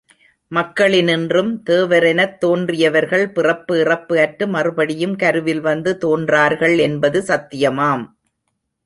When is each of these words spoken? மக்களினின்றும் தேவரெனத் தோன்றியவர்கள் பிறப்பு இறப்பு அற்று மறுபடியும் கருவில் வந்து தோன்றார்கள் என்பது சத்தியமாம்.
மக்களினின்றும் 0.51 1.51
தேவரெனத் 1.69 2.33
தோன்றியவர்கள் 2.37 3.25
பிறப்பு 3.29 3.75
இறப்பு 3.79 4.15
அற்று 4.19 4.47
மறுபடியும் 4.47 5.15
கருவில் 5.15 5.61
வந்து 5.61 5.93
தோன்றார்கள் 6.01 6.75
என்பது 6.79 7.21
சத்தியமாம். 7.21 8.03